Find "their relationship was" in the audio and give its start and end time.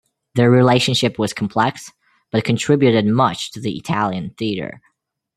0.33-1.31